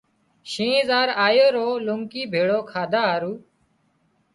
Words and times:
شينهن 0.51 0.85
زار 0.89 1.07
آيو 1.25 1.47
رو 1.55 1.67
لونڪي 1.85 2.23
ڀيۯو 2.31 2.59
کاڌا 2.71 3.01
هارو 3.09 3.33